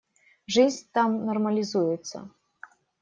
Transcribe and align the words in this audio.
Жизнь 0.47 0.89
там 0.91 1.23
нормализуется. 1.27 2.31